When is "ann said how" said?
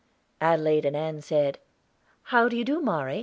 0.97-2.49